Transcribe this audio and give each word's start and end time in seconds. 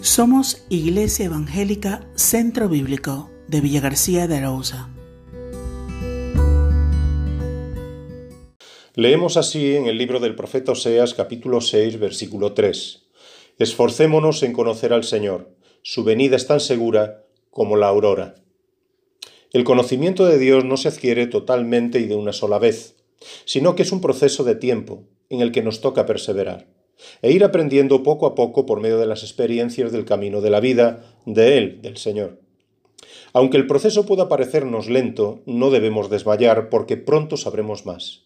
Somos 0.00 0.64
Iglesia 0.68 1.24
Evangélica 1.24 2.08
Centro 2.14 2.68
Bíblico 2.68 3.30
de 3.48 3.60
Villa 3.60 3.80
García 3.80 4.28
de 4.28 4.36
Arauza. 4.36 4.88
Leemos 8.94 9.36
así 9.36 9.74
en 9.74 9.86
el 9.86 9.98
libro 9.98 10.20
del 10.20 10.36
profeta 10.36 10.70
Oseas 10.70 11.14
capítulo 11.14 11.60
6 11.60 11.98
versículo 11.98 12.52
3. 12.52 13.08
Esforcémonos 13.58 14.44
en 14.44 14.52
conocer 14.52 14.92
al 14.92 15.02
Señor. 15.02 15.56
Su 15.82 16.04
venida 16.04 16.36
es 16.36 16.46
tan 16.46 16.60
segura 16.60 17.24
como 17.50 17.74
la 17.74 17.88
aurora. 17.88 18.36
El 19.52 19.64
conocimiento 19.64 20.26
de 20.26 20.38
Dios 20.38 20.64
no 20.64 20.76
se 20.76 20.86
adquiere 20.86 21.26
totalmente 21.26 21.98
y 21.98 22.06
de 22.06 22.14
una 22.14 22.32
sola 22.32 22.60
vez, 22.60 22.94
sino 23.46 23.74
que 23.74 23.82
es 23.82 23.90
un 23.90 24.00
proceso 24.00 24.44
de 24.44 24.54
tiempo 24.54 25.08
en 25.28 25.40
el 25.40 25.50
que 25.50 25.62
nos 25.62 25.80
toca 25.80 26.06
perseverar 26.06 26.77
e 27.22 27.32
ir 27.32 27.44
aprendiendo 27.44 28.02
poco 28.02 28.26
a 28.26 28.34
poco 28.34 28.66
por 28.66 28.80
medio 28.80 28.98
de 28.98 29.06
las 29.06 29.22
experiencias 29.22 29.92
del 29.92 30.04
camino 30.04 30.40
de 30.40 30.50
la 30.50 30.60
vida, 30.60 31.04
de 31.26 31.58
Él, 31.58 31.82
del 31.82 31.96
Señor. 31.96 32.40
Aunque 33.32 33.56
el 33.56 33.66
proceso 33.66 34.06
pueda 34.06 34.28
parecernos 34.28 34.88
lento, 34.88 35.40
no 35.46 35.70
debemos 35.70 36.10
desmayar 36.10 36.70
porque 36.70 36.96
pronto 36.96 37.36
sabremos 37.36 37.86
más. 37.86 38.24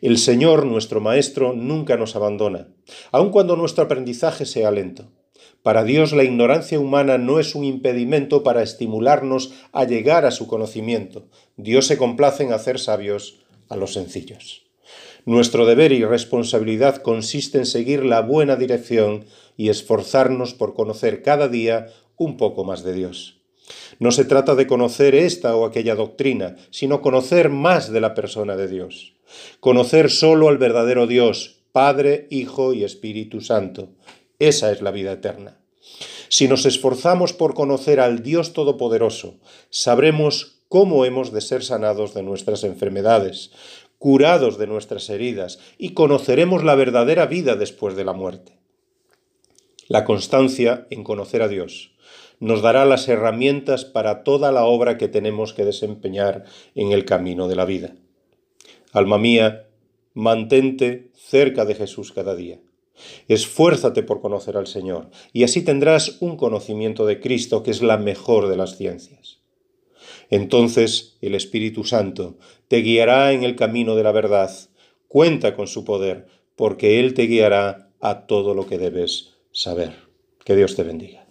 El 0.00 0.18
Señor, 0.18 0.66
nuestro 0.66 1.00
Maestro, 1.00 1.54
nunca 1.54 1.96
nos 1.96 2.16
abandona, 2.16 2.68
aun 3.10 3.30
cuando 3.30 3.56
nuestro 3.56 3.84
aprendizaje 3.84 4.44
sea 4.44 4.70
lento. 4.70 5.10
Para 5.62 5.82
Dios 5.82 6.12
la 6.12 6.24
ignorancia 6.24 6.78
humana 6.78 7.16
no 7.16 7.40
es 7.40 7.54
un 7.54 7.64
impedimento 7.64 8.42
para 8.42 8.62
estimularnos 8.62 9.52
a 9.72 9.84
llegar 9.84 10.26
a 10.26 10.30
su 10.30 10.46
conocimiento. 10.46 11.26
Dios 11.56 11.86
se 11.86 11.96
complace 11.96 12.44
en 12.44 12.52
hacer 12.52 12.78
sabios 12.78 13.40
a 13.70 13.76
los 13.76 13.94
sencillos. 13.94 14.63
Nuestro 15.24 15.66
deber 15.66 15.92
y 15.92 16.04
responsabilidad 16.04 17.02
consiste 17.02 17.58
en 17.58 17.66
seguir 17.66 18.04
la 18.04 18.20
buena 18.20 18.56
dirección 18.56 19.24
y 19.56 19.68
esforzarnos 19.68 20.54
por 20.54 20.74
conocer 20.74 21.22
cada 21.22 21.48
día 21.48 21.88
un 22.16 22.36
poco 22.36 22.64
más 22.64 22.84
de 22.84 22.92
Dios. 22.92 23.40
No 23.98 24.12
se 24.12 24.24
trata 24.24 24.54
de 24.54 24.66
conocer 24.66 25.14
esta 25.14 25.56
o 25.56 25.64
aquella 25.64 25.94
doctrina, 25.94 26.56
sino 26.70 27.00
conocer 27.00 27.48
más 27.48 27.90
de 27.90 28.00
la 28.00 28.14
persona 28.14 28.56
de 28.56 28.68
Dios. 28.68 29.14
Conocer 29.60 30.10
solo 30.10 30.48
al 30.48 30.58
verdadero 30.58 31.06
Dios, 31.06 31.60
Padre, 31.72 32.26
Hijo 32.30 32.72
y 32.72 32.84
Espíritu 32.84 33.40
Santo. 33.40 33.88
Esa 34.38 34.70
es 34.70 34.82
la 34.82 34.90
vida 34.90 35.12
eterna. 35.12 35.58
Si 36.28 36.48
nos 36.48 36.66
esforzamos 36.66 37.32
por 37.32 37.54
conocer 37.54 38.00
al 38.00 38.22
Dios 38.22 38.52
Todopoderoso, 38.52 39.36
sabremos 39.70 40.58
cómo 40.68 41.04
hemos 41.04 41.32
de 41.32 41.40
ser 41.40 41.62
sanados 41.62 42.14
de 42.14 42.22
nuestras 42.22 42.64
enfermedades, 42.64 43.52
curados 44.04 44.58
de 44.58 44.66
nuestras 44.66 45.08
heridas, 45.08 45.58
y 45.78 45.94
conoceremos 45.94 46.62
la 46.62 46.74
verdadera 46.74 47.24
vida 47.24 47.56
después 47.56 47.96
de 47.96 48.04
la 48.04 48.12
muerte. 48.12 48.58
La 49.88 50.04
constancia 50.04 50.86
en 50.90 51.04
conocer 51.04 51.40
a 51.40 51.48
Dios 51.48 51.92
nos 52.38 52.60
dará 52.60 52.84
las 52.84 53.08
herramientas 53.08 53.86
para 53.86 54.22
toda 54.22 54.52
la 54.52 54.66
obra 54.66 54.98
que 54.98 55.08
tenemos 55.08 55.54
que 55.54 55.64
desempeñar 55.64 56.44
en 56.74 56.92
el 56.92 57.06
camino 57.06 57.48
de 57.48 57.56
la 57.56 57.64
vida. 57.64 57.94
Alma 58.92 59.16
mía, 59.16 59.68
mantente 60.12 61.10
cerca 61.14 61.64
de 61.64 61.74
Jesús 61.74 62.12
cada 62.12 62.36
día. 62.36 62.60
Esfuérzate 63.26 64.02
por 64.02 64.20
conocer 64.20 64.58
al 64.58 64.66
Señor, 64.66 65.08
y 65.32 65.44
así 65.44 65.64
tendrás 65.64 66.18
un 66.20 66.36
conocimiento 66.36 67.06
de 67.06 67.20
Cristo 67.20 67.62
que 67.62 67.70
es 67.70 67.80
la 67.80 67.96
mejor 67.96 68.48
de 68.48 68.56
las 68.58 68.76
ciencias. 68.76 69.43
Entonces 70.30 71.16
el 71.20 71.34
Espíritu 71.34 71.84
Santo 71.84 72.38
te 72.68 72.78
guiará 72.78 73.32
en 73.32 73.44
el 73.44 73.56
camino 73.56 73.94
de 73.96 74.02
la 74.02 74.12
verdad. 74.12 74.50
Cuenta 75.08 75.54
con 75.54 75.66
su 75.66 75.84
poder, 75.84 76.26
porque 76.56 77.00
Él 77.00 77.14
te 77.14 77.26
guiará 77.26 77.90
a 78.00 78.26
todo 78.26 78.54
lo 78.54 78.66
que 78.66 78.78
debes 78.78 79.34
saber. 79.52 79.92
Que 80.44 80.56
Dios 80.56 80.76
te 80.76 80.82
bendiga. 80.82 81.23